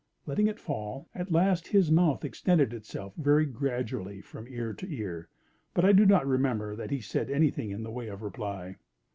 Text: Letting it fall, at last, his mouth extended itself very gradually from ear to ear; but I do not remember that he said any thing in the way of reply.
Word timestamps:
Letting 0.25 0.47
it 0.47 0.59
fall, 0.59 1.07
at 1.13 1.31
last, 1.31 1.67
his 1.67 1.91
mouth 1.91 2.25
extended 2.25 2.73
itself 2.73 3.13
very 3.17 3.45
gradually 3.45 4.19
from 4.19 4.47
ear 4.47 4.73
to 4.73 4.89
ear; 4.91 5.29
but 5.75 5.85
I 5.85 5.91
do 5.91 6.07
not 6.07 6.25
remember 6.25 6.75
that 6.75 6.89
he 6.89 7.01
said 7.01 7.29
any 7.29 7.51
thing 7.51 7.69
in 7.69 7.83
the 7.83 7.91
way 7.91 8.07
of 8.07 8.23
reply. 8.23 8.77